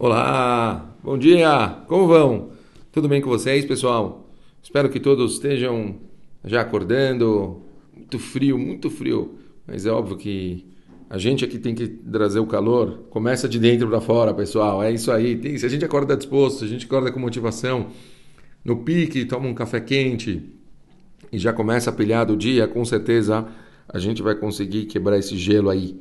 Olá, 0.00 0.96
bom 1.02 1.18
dia, 1.18 1.82
como 1.88 2.06
vão? 2.06 2.52
Tudo 2.92 3.08
bem 3.08 3.20
com 3.20 3.28
vocês, 3.28 3.64
pessoal? 3.64 4.30
Espero 4.62 4.88
que 4.88 5.00
todos 5.00 5.32
estejam 5.32 5.96
já 6.44 6.60
acordando. 6.60 7.62
Muito 7.92 8.16
frio, 8.16 8.56
muito 8.56 8.88
frio, 8.90 9.40
mas 9.66 9.86
é 9.86 9.90
óbvio 9.90 10.16
que 10.16 10.64
a 11.10 11.18
gente 11.18 11.44
aqui 11.44 11.58
tem 11.58 11.74
que 11.74 11.88
trazer 11.88 12.38
o 12.38 12.46
calor. 12.46 13.06
Começa 13.10 13.48
de 13.48 13.58
dentro 13.58 13.88
para 13.88 14.00
fora, 14.00 14.32
pessoal. 14.32 14.80
É 14.84 14.92
isso 14.92 15.10
aí. 15.10 15.34
Tem, 15.36 15.58
se 15.58 15.66
a 15.66 15.68
gente 15.68 15.84
acorda 15.84 16.16
disposto, 16.16 16.60
se 16.60 16.66
a 16.66 16.68
gente 16.68 16.86
acorda 16.86 17.10
com 17.10 17.18
motivação, 17.18 17.88
no 18.64 18.84
pique, 18.84 19.24
toma 19.24 19.48
um 19.48 19.54
café 19.54 19.80
quente 19.80 20.44
e 21.32 21.38
já 21.38 21.52
começa 21.52 21.90
a 21.90 21.92
pilhar 21.92 22.24
do 22.24 22.36
dia, 22.36 22.68
com 22.68 22.84
certeza 22.84 23.48
a 23.88 23.98
gente 23.98 24.22
vai 24.22 24.36
conseguir 24.36 24.84
quebrar 24.84 25.18
esse 25.18 25.36
gelo 25.36 25.68
aí. 25.68 25.98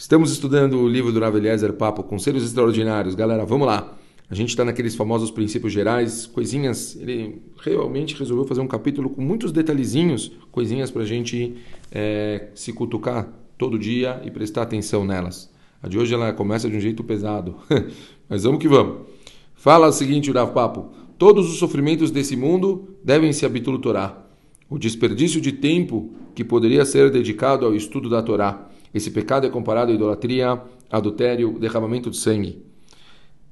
Estamos 0.00 0.32
estudando 0.32 0.80
o 0.80 0.88
livro 0.88 1.12
do 1.12 1.20
Rav 1.20 1.36
Eliezer 1.36 1.74
Papo, 1.74 2.02
Conselhos 2.02 2.42
Extraordinários. 2.42 3.14
Galera, 3.14 3.44
vamos 3.44 3.66
lá. 3.66 3.98
A 4.30 4.34
gente 4.34 4.48
está 4.48 4.64
naqueles 4.64 4.94
famosos 4.94 5.30
princípios 5.30 5.74
gerais, 5.74 6.24
coisinhas. 6.24 6.96
Ele 6.96 7.42
realmente 7.58 8.18
resolveu 8.18 8.46
fazer 8.46 8.62
um 8.62 8.66
capítulo 8.66 9.10
com 9.10 9.20
muitos 9.20 9.52
detalhezinhos, 9.52 10.32
coisinhas 10.50 10.90
para 10.90 11.02
a 11.02 11.04
gente 11.04 11.54
é, 11.92 12.48
se 12.54 12.72
cutucar 12.72 13.30
todo 13.58 13.78
dia 13.78 14.22
e 14.24 14.30
prestar 14.30 14.62
atenção 14.62 15.04
nelas. 15.04 15.52
A 15.82 15.86
de 15.86 15.98
hoje 15.98 16.14
ela 16.14 16.32
começa 16.32 16.66
de 16.70 16.78
um 16.78 16.80
jeito 16.80 17.04
pesado, 17.04 17.56
mas 18.26 18.44
vamos 18.44 18.58
que 18.58 18.68
vamos. 18.68 19.06
Fala 19.54 19.88
o 19.88 19.92
seguinte, 19.92 20.32
Rav 20.32 20.54
Papo: 20.54 20.94
todos 21.18 21.46
os 21.50 21.58
sofrimentos 21.58 22.10
desse 22.10 22.36
mundo 22.36 22.88
devem 23.04 23.34
se 23.34 23.44
habituar 23.44 23.76
Torá. 23.76 24.26
O 24.66 24.78
desperdício 24.78 25.42
de 25.42 25.52
tempo 25.52 26.14
que 26.34 26.42
poderia 26.42 26.86
ser 26.86 27.10
dedicado 27.10 27.66
ao 27.66 27.74
estudo 27.74 28.08
da 28.08 28.22
Torá 28.22 28.69
esse 28.92 29.10
pecado 29.10 29.46
é 29.46 29.50
comparado 29.50 29.92
à 29.92 29.94
idolatria, 29.94 30.60
adultério, 30.90 31.58
derramamento 31.58 32.10
de 32.10 32.16
sangue. 32.16 32.64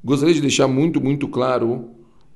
Gostaria 0.02 0.34
de 0.34 0.40
deixar 0.40 0.68
muito, 0.68 1.00
muito 1.00 1.28
claro 1.28 1.90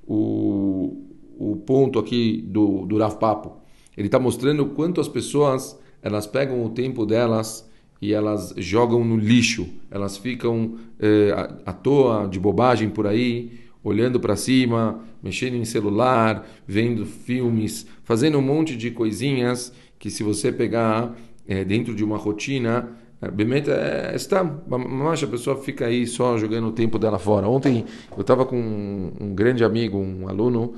o, 0.06 0.96
o 1.38 1.56
ponto 1.56 1.98
aqui 1.98 2.42
do, 2.46 2.86
do 2.86 2.98
Rav 2.98 3.16
Papo. 3.16 3.56
Ele 3.96 4.08
está 4.08 4.18
mostrando 4.18 4.66
quanto 4.66 5.00
as 5.00 5.08
pessoas 5.08 5.78
elas 6.02 6.26
pegam 6.26 6.64
o 6.64 6.70
tempo 6.70 7.06
delas 7.06 7.68
e 8.00 8.12
elas 8.12 8.52
jogam 8.56 9.04
no 9.04 9.16
lixo. 9.16 9.68
Elas 9.90 10.16
ficam 10.16 10.76
eh, 10.98 11.30
à 11.64 11.72
toa, 11.72 12.26
de 12.26 12.40
bobagem 12.40 12.90
por 12.90 13.06
aí, 13.06 13.52
olhando 13.84 14.18
para 14.18 14.34
cima, 14.34 15.00
mexendo 15.22 15.54
em 15.54 15.64
celular, 15.64 16.44
vendo 16.66 17.06
filmes, 17.06 17.86
fazendo 18.02 18.38
um 18.38 18.42
monte 18.42 18.76
de 18.76 18.90
coisinhas 18.90 19.72
que 19.98 20.10
se 20.10 20.24
você 20.24 20.50
pegar 20.50 21.16
é, 21.46 21.64
dentro 21.64 21.94
de 21.94 22.04
uma 22.04 22.16
rotina, 22.16 22.88
Bemet 23.30 23.70
é, 23.70 24.12
está, 24.16 24.42
mas 24.42 25.22
a 25.22 25.26
pessoa 25.28 25.56
fica 25.56 25.86
aí 25.86 26.06
só 26.06 26.36
jogando 26.36 26.68
o 26.68 26.72
tempo 26.72 26.98
dela 26.98 27.18
fora. 27.18 27.48
Ontem 27.48 27.84
eu 28.16 28.22
estava 28.22 28.44
com 28.44 28.56
um, 28.56 29.12
um, 29.20 29.34
grande 29.34 29.62
amigo, 29.62 29.96
um 29.96 30.28
aluno, 30.28 30.74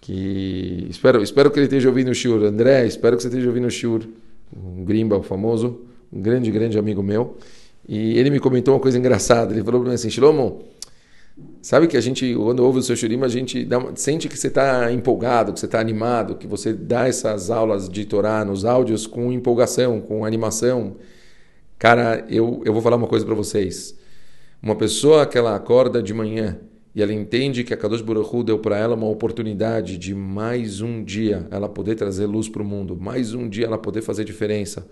que 0.00 0.86
espero, 0.88 1.20
espero 1.22 1.50
que 1.50 1.58
ele 1.58 1.66
esteja 1.66 1.88
ouvindo 1.88 2.10
o 2.10 2.14
Shur. 2.14 2.44
André, 2.44 2.86
espero 2.86 3.16
que 3.16 3.22
você 3.22 3.28
esteja 3.28 3.48
ouvindo 3.48 3.66
o 3.66 3.70
Shur. 3.70 4.02
Um 4.56 4.84
Grimba, 4.84 5.16
o 5.16 5.22
famoso, 5.22 5.80
um 6.12 6.22
grande, 6.22 6.50
grande 6.52 6.78
amigo 6.78 7.02
meu. 7.02 7.36
E 7.88 8.16
ele 8.16 8.30
me 8.30 8.38
comentou 8.38 8.74
uma 8.74 8.80
coisa 8.80 8.96
engraçada. 8.96 9.52
Ele 9.52 9.64
falou 9.64 9.80
para 9.80 9.88
mim 9.88 9.94
assim, 9.96 10.08
Shlomo, 10.08 10.62
sabe 11.62 11.86
que 11.86 11.96
a 11.96 12.00
gente, 12.00 12.34
quando 12.34 12.60
ouve 12.60 12.78
o 12.78 12.82
seu 12.82 12.96
Shurim, 12.96 13.22
a 13.22 13.28
gente 13.28 13.64
dá, 13.64 13.78
sente 13.94 14.28
que 14.28 14.38
você 14.38 14.48
está 14.48 14.92
empolgado, 14.92 15.52
que 15.52 15.60
você 15.60 15.66
está 15.66 15.80
animado, 15.80 16.34
que 16.36 16.46
você 16.46 16.72
dá 16.72 17.08
essas 17.08 17.50
aulas 17.50 17.88
de 17.88 18.04
Torá 18.04 18.44
nos 18.44 18.64
áudios 18.64 19.06
com 19.06 19.32
empolgação, 19.32 20.00
com 20.00 20.24
animação. 20.24 20.96
Cara, 21.78 22.24
eu, 22.28 22.62
eu 22.64 22.72
vou 22.72 22.82
falar 22.82 22.96
uma 22.96 23.06
coisa 23.06 23.24
para 23.24 23.34
vocês. 23.34 23.96
Uma 24.62 24.74
pessoa 24.74 25.26
que 25.26 25.38
ela 25.38 25.54
acorda 25.54 26.02
de 26.02 26.12
manhã 26.12 26.58
e 26.94 27.02
ela 27.02 27.12
entende 27.12 27.62
que 27.62 27.72
a 27.72 27.76
Kadosh 27.76 28.02
Baruch 28.02 28.42
deu 28.42 28.58
para 28.58 28.76
ela 28.76 28.96
uma 28.96 29.08
oportunidade 29.08 29.96
de 29.96 30.14
mais 30.14 30.80
um 30.80 31.04
dia 31.04 31.46
ela 31.50 31.68
poder 31.68 31.94
trazer 31.94 32.26
luz 32.26 32.48
para 32.48 32.62
o 32.62 32.64
mundo, 32.64 32.96
mais 32.96 33.34
um 33.34 33.48
dia 33.48 33.66
ela 33.66 33.78
poder 33.78 34.02
fazer 34.02 34.24
diferença, 34.24 34.88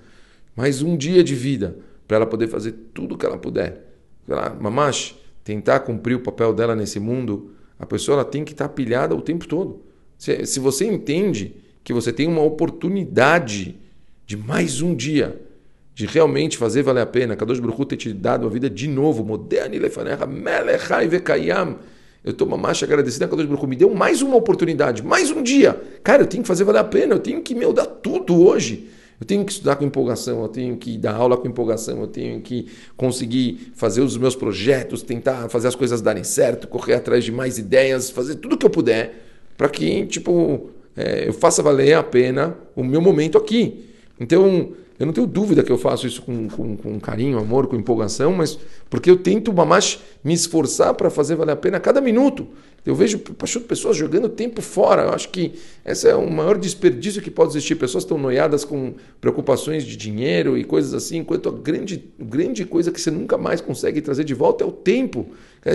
mais 0.55 0.83
um 0.83 0.97
dia 0.97 1.25
de 1.25 1.35
vida 1.35 1.77
para 2.07 2.19
ela 2.19 2.27
poder 2.27 2.47
fazer 2.47 2.73
tudo 2.95 3.19
que 3.19 3.27
ela 3.27 3.37
puder. 3.37 3.83
Mamash, 4.61 5.17
tentar 5.47 5.79
cumprir 5.79 6.17
o 6.17 6.21
papel 6.21 6.53
dela 6.53 6.75
nesse 6.75 6.99
mundo, 6.99 7.53
a 7.79 7.87
pessoa 7.87 8.17
ela 8.17 8.25
tem 8.25 8.45
que 8.45 8.51
estar 8.51 8.67
tá 8.67 8.75
pilhada 8.75 9.15
o 9.15 9.23
tempo 9.23 9.47
todo. 9.47 9.81
Se, 10.19 10.45
se 10.45 10.59
você 10.59 10.85
entende 10.85 11.55
que 11.85 11.93
você 11.93 12.13
tem 12.13 12.27
uma 12.27 12.43
oportunidade 12.43 13.77
de 14.27 14.37
mais 14.37 14.83
um 14.83 14.93
dia 14.93 15.41
de 15.95 16.05
realmente 16.05 16.59
fazer 16.59 16.83
valer 16.83 17.03
a 17.03 17.07
pena. 17.07 17.37
Kadosh 17.37 17.61
Baruch 17.61 17.81
Hu 17.81 17.85
ter 17.85 17.97
te 17.97 18.13
dado 18.13 18.45
a 18.45 18.51
vida 18.51 18.69
de 18.69 18.89
novo. 18.89 19.25
Moderni 19.25 19.79
lefanecha 19.79 20.27
melechai 20.27 21.07
vekayam. 21.07 21.79
Eu 22.25 22.33
estou 22.33 22.49
mamacha 22.49 22.85
agradecido 22.85 23.27
a 23.27 23.29
Kadosh 23.29 23.47
Baruch 23.47 23.65
Hu. 23.65 23.69
Me 23.69 23.77
deu 23.77 23.95
mais 23.95 24.23
uma 24.23 24.35
oportunidade, 24.35 25.05
mais 25.05 25.31
um 25.31 25.45
dia. 25.45 25.81
Cara, 26.03 26.25
eu 26.25 26.27
tenho 26.27 26.43
que 26.43 26.49
fazer 26.49 26.65
valer 26.65 26.81
a 26.81 26.85
pena. 26.85 27.15
Eu 27.15 27.21
tenho 27.21 27.41
que, 27.41 27.55
meu, 27.55 27.73
dar 27.73 27.87
tudo 27.87 28.45
hoje. 28.45 28.89
Eu 29.19 29.27
tenho 29.27 29.45
que 29.45 29.53
estudar 29.53 29.77
com 29.77 29.85
empolgação, 29.85 30.43
eu 30.43 30.49
tenho 30.49 30.77
que 30.77 30.99
dar 30.99 31.15
aula 31.15 31.37
com 31.37 31.49
empolgação, 31.49 32.01
eu 32.01 32.07
tenho 32.07 32.41
que 32.41 32.67
conseguir 32.97 33.73
fazer 33.75 34.03
os 34.03 34.17
meus 34.17 34.37
projetos, 34.37 35.03
tentar 35.03 35.49
fazer 35.49 35.69
as 35.69 35.75
coisas 35.75 36.03
darem 36.03 36.23
certo, 36.23 36.69
correr 36.69 36.95
atrás 36.95 37.25
de 37.25 37.33
mais 37.33 37.59
ideias, 37.59 38.11
fazer 38.11 38.37
tudo 38.37 38.59
que 38.59 38.67
eu 38.67 38.71
puder 38.71 39.25
para 39.57 39.69
que, 39.69 40.05
tipo, 40.07 40.71
é, 40.97 41.29
eu 41.29 41.33
faça 41.33 41.63
valer 41.63 41.95
a 41.95 42.03
pena 42.03 42.57
o 42.75 42.85
meu 42.85 43.01
momento 43.01 43.39
aqui. 43.39 43.87
Então, 44.21 44.73
eu 44.99 45.07
não 45.07 45.13
tenho 45.13 45.27
dúvida 45.27 45.63
que 45.63 45.71
eu 45.71 45.77
faço 45.77 46.07
isso 46.07 46.23
com, 46.23 46.49
com, 46.49 46.77
com 46.77 47.01
carinho, 47.01 47.39
amor, 47.39 47.67
com 47.67 47.77
empolgação, 47.77 48.33
mas 48.33 48.59
porque 48.89 49.11
eu 49.11 49.17
tento 49.19 49.53
mais 49.53 49.99
me 50.25 50.33
esforçar 50.33 50.95
para 50.95 51.11
fazer 51.11 51.37
valer 51.37 51.53
a 51.53 51.57
pena 51.57 51.77
a 51.77 51.81
cada 51.81 52.01
minuto. 52.01 52.47
Eu 52.87 52.95
vejo 52.95 53.19
pessoas 53.19 53.97
jogando 53.97 54.29
tempo 54.29 54.63
fora. 54.63 55.03
Eu 55.03 55.11
acho 55.11 55.29
que 55.31 55.55
esse 55.85 56.09
é 56.09 56.15
o 56.15 56.31
maior 56.31 56.57
desperdício 56.57 57.21
que 57.21 57.33
pode 57.33 57.51
existir. 57.51 57.75
Pessoas 57.75 58.05
estão 58.05 58.17
noiadas 58.17 58.65
com 58.65 58.95
preocupações 59.21 59.85
de 59.85 59.97
dinheiro 59.97 60.57
e 60.57 60.63
coisas 60.63 60.95
assim, 60.95 61.19
enquanto 61.19 61.49
a 61.49 61.53
grande, 61.53 62.13
grande 62.17 62.65
coisa 62.65 62.93
que 62.93 63.01
você 63.01 63.11
nunca 63.11 63.37
mais 63.37 63.61
consegue 63.61 64.01
trazer 64.01 64.23
de 64.23 64.35
volta 64.35 64.63
é 64.63 64.67
o 64.67 64.71
tempo. 64.71 65.27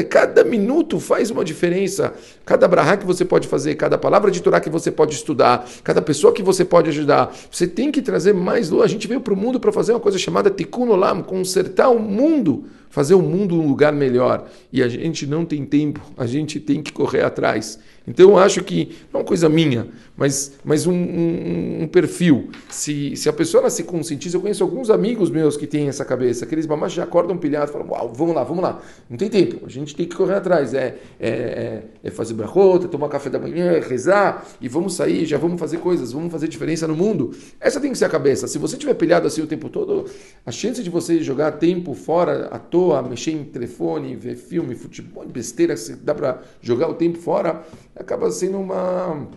Cada 0.09 0.43
minuto 0.43 0.99
faz 0.99 1.29
uma 1.29 1.43
diferença. 1.43 2.13
Cada 2.45 2.67
brahá 2.67 2.95
que 2.97 3.05
você 3.05 3.25
pode 3.25 3.47
fazer, 3.47 3.75
cada 3.75 3.97
palavra 3.97 4.31
de 4.31 4.41
Torá 4.41 4.59
que 4.59 4.69
você 4.69 4.91
pode 4.91 5.13
estudar, 5.13 5.67
cada 5.83 6.01
pessoa 6.01 6.33
que 6.33 6.41
você 6.41 6.63
pode 6.63 6.89
ajudar. 6.89 7.35
Você 7.51 7.67
tem 7.67 7.91
que 7.91 8.01
trazer 8.01 8.33
mais 8.33 8.69
luz. 8.69 8.83
A 8.83 8.87
gente 8.87 9.07
veio 9.07 9.21
para 9.21 9.33
o 9.33 9.37
mundo 9.37 9.59
para 9.59 9.71
fazer 9.71 9.91
uma 9.91 9.99
coisa 9.99 10.17
chamada 10.17 10.49
Tikkun 10.49 10.89
Olam, 10.89 11.21
consertar 11.21 11.89
o 11.89 11.99
mundo 11.99 12.65
fazer 12.91 13.15
o 13.15 13.21
mundo 13.21 13.55
um 13.55 13.67
lugar 13.67 13.93
melhor. 13.93 14.47
E 14.71 14.83
a 14.83 14.87
gente 14.87 15.25
não 15.25 15.43
tem 15.43 15.65
tempo, 15.65 15.99
a 16.15 16.27
gente 16.27 16.59
tem 16.59 16.83
que 16.83 16.91
correr 16.91 17.23
atrás. 17.23 17.79
Então 18.07 18.31
eu 18.31 18.37
acho 18.37 18.63
que, 18.63 18.89
não 19.11 19.19
é 19.19 19.23
uma 19.23 19.27
coisa 19.27 19.47
minha, 19.47 19.87
mas, 20.17 20.53
mas 20.63 20.85
um, 20.85 20.93
um, 20.93 21.83
um, 21.83 21.87
perfil. 21.87 22.49
Se, 22.69 23.15
se 23.15 23.29
a 23.29 23.33
pessoa 23.33 23.69
se 23.69 23.83
conscientiza, 23.83 24.37
eu 24.37 24.41
conheço 24.41 24.63
alguns 24.63 24.89
amigos 24.89 25.29
meus 25.29 25.55
que 25.55 25.65
têm 25.65 25.87
essa 25.87 26.03
cabeça, 26.03 26.45
que 26.45 26.53
eles 26.53 26.67
mamás 26.67 26.91
já 26.91 27.03
acordam 27.03 27.37
pilhados, 27.37 27.71
falam, 27.71 27.87
uau, 27.89 28.11
vamos 28.13 28.35
lá, 28.35 28.43
vamos 28.43 28.63
lá. 28.63 28.81
Não 29.09 29.17
tem 29.17 29.29
tempo, 29.29 29.65
a 29.65 29.69
gente 29.69 29.80
tem 29.85 30.07
que 30.07 30.15
correr 30.15 30.35
atrás. 30.35 30.73
É, 30.73 30.97
é, 31.19 31.29
é, 31.29 31.83
é 32.03 32.11
fazer 32.11 32.33
brachota, 32.33 32.87
tomar 32.87 33.09
café 33.09 33.29
da 33.29 33.39
manhã, 33.39 33.79
rezar, 33.79 34.45
e 34.59 34.67
vamos 34.67 34.95
sair, 34.95 35.25
já 35.25 35.37
vamos 35.37 35.59
fazer 35.59 35.77
coisas, 35.77 36.11
vamos 36.11 36.31
fazer 36.31 36.47
diferença 36.47 36.87
no 36.87 36.95
mundo. 36.95 37.31
Essa 37.59 37.79
tem 37.79 37.91
que 37.91 37.97
ser 37.97 38.05
a 38.05 38.09
cabeça. 38.09 38.47
Se 38.47 38.57
você 38.57 38.77
tiver 38.77 38.93
pilhado 38.93 39.27
assim 39.27 39.41
o 39.41 39.47
tempo 39.47 39.69
todo, 39.69 40.05
a 40.45 40.51
chance 40.51 40.83
de 40.83 40.89
você 40.89 41.21
jogar 41.21 41.53
tempo 41.53 41.93
fora 41.93 42.47
à 42.47 42.59
toa, 42.59 43.01
mexer 43.01 43.31
em 43.31 43.43
telefone, 43.43 44.15
ver 44.15 44.35
filme, 44.35 44.75
futebol, 44.75 45.25
besteira, 45.27 45.75
dá 46.03 46.13
para 46.15 46.41
jogar 46.61 46.87
o 46.87 46.93
tempo 46.93 47.17
fora 47.17 47.63
acaba 47.95 48.31
sendo 48.31 48.57
uma, 48.57 49.27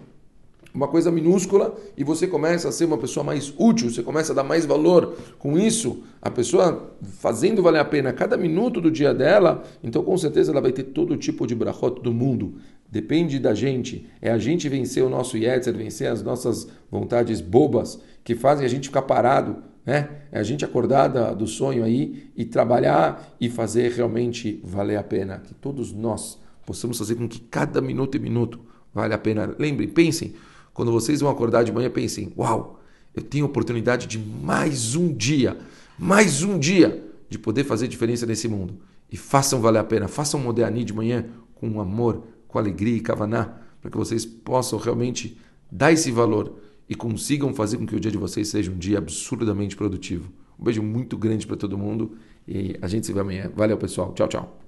uma 0.74 0.88
coisa 0.88 1.10
minúscula 1.12 1.76
e 1.96 2.02
você 2.02 2.26
começa 2.26 2.68
a 2.68 2.72
ser 2.72 2.84
uma 2.84 2.98
pessoa 2.98 3.22
mais 3.22 3.54
útil, 3.56 3.88
você 3.88 4.02
começa 4.02 4.32
a 4.32 4.34
dar 4.34 4.42
mais 4.42 4.66
valor. 4.66 5.16
Com 5.38 5.56
isso, 5.56 6.02
a 6.20 6.28
pessoa 6.28 6.96
fazendo 7.20 7.62
valer 7.62 7.78
a 7.78 7.84
pena 7.84 8.12
cada 8.12 8.36
minuto 8.36 8.80
do 8.80 8.90
dia 8.90 9.14
dela, 9.14 9.62
então 9.84 10.02
com 10.02 10.18
certeza 10.18 10.50
ela 10.50 10.60
vai 10.60 10.72
ter 10.72 10.82
todo 10.82 11.16
tipo 11.16 11.46
de 11.46 11.54
brachot 11.54 12.02
do 12.02 12.12
mundo. 12.12 12.56
Depende 12.90 13.38
da 13.38 13.54
gente. 13.54 14.06
É 14.20 14.32
a 14.32 14.38
gente 14.38 14.68
vencer 14.68 15.04
o 15.04 15.08
nosso 15.08 15.38
yetzer, 15.38 15.76
vencer 15.76 16.10
as 16.10 16.22
nossas 16.22 16.68
vontades 16.90 17.40
bobas 17.40 18.00
que 18.24 18.34
fazem 18.34 18.66
a 18.66 18.68
gente 18.68 18.88
ficar 18.88 19.02
parado, 19.02 19.56
né? 19.86 20.08
É 20.32 20.40
a 20.40 20.42
gente 20.42 20.64
acordar 20.64 21.08
do 21.34 21.46
sonho 21.46 21.84
aí 21.84 22.30
e 22.36 22.44
trabalhar 22.44 23.36
e 23.40 23.48
fazer 23.48 23.92
realmente 23.92 24.60
valer 24.64 24.96
a 24.96 25.04
pena. 25.04 25.38
Que 25.38 25.54
todos 25.54 25.92
nós 25.92 26.38
possamos 26.66 26.98
fazer 26.98 27.14
com 27.14 27.28
que 27.28 27.40
cada 27.40 27.80
minuto 27.80 28.16
e 28.16 28.20
minuto 28.20 28.60
vale 28.92 29.14
a 29.14 29.18
pena. 29.18 29.54
Lembrem, 29.58 29.88
pensem, 29.88 30.34
quando 30.74 30.92
vocês 30.92 31.20
vão 31.20 31.30
acordar 31.30 31.62
de 31.62 31.72
manhã, 31.72 31.88
pensem: 31.88 32.32
uau, 32.36 32.80
eu 33.14 33.22
tenho 33.22 33.46
a 33.46 33.48
oportunidade 33.48 34.06
de 34.06 34.18
mais 34.18 34.94
um 34.96 35.14
dia, 35.14 35.56
mais 35.98 36.42
um 36.42 36.58
dia 36.58 37.02
de 37.30 37.38
poder 37.38 37.64
fazer 37.64 37.88
diferença 37.88 38.26
nesse 38.26 38.48
mundo. 38.48 38.76
E 39.10 39.16
façam 39.16 39.60
valer 39.60 39.78
a 39.78 39.84
pena, 39.84 40.08
façam 40.08 40.40
Moderni 40.40 40.84
de 40.84 40.92
manhã 40.92 41.26
com 41.54 41.80
amor, 41.80 42.24
com 42.48 42.58
alegria 42.58 42.96
e 42.96 43.00
kavaná, 43.00 43.60
para 43.80 43.90
que 43.90 43.96
vocês 43.96 44.26
possam 44.26 44.78
realmente 44.78 45.38
dar 45.70 45.92
esse 45.92 46.10
valor 46.10 46.58
e 46.88 46.94
consigam 46.94 47.54
fazer 47.54 47.78
com 47.78 47.86
que 47.86 47.94
o 47.94 48.00
dia 48.00 48.10
de 48.10 48.18
vocês 48.18 48.48
seja 48.48 48.70
um 48.70 48.76
dia 48.76 48.98
absurdamente 48.98 49.76
produtivo. 49.76 50.30
Um 50.58 50.64
beijo 50.64 50.82
muito 50.82 51.16
grande 51.16 51.46
para 51.46 51.56
todo 51.56 51.78
mundo 51.78 52.16
e 52.46 52.76
a 52.82 52.88
gente 52.88 53.06
se 53.06 53.12
vê 53.12 53.20
amanhã. 53.20 53.50
Valeu, 53.54 53.76
pessoal. 53.76 54.12
Tchau, 54.12 54.28
tchau. 54.28 54.60